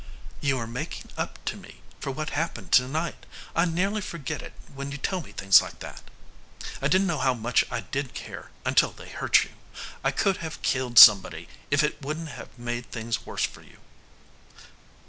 [0.39, 3.23] "You are making up to me for what happened to night!
[3.55, 6.01] I nearly forget it when you tell me things like that."
[6.81, 9.51] "I didn't know how much I did care until they hurt you.
[10.03, 13.77] I could have killed somebody if it wouldn't have made things worse for you."